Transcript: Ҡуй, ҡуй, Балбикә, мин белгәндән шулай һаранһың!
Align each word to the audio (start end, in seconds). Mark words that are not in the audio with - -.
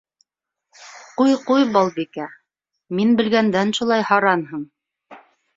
Ҡуй, 1.19 1.35
ҡуй, 1.49 1.67
Балбикә, 1.75 2.25
мин 3.01 3.13
белгәндән 3.21 3.75
шулай 3.81 4.07
һаранһың! 4.11 4.69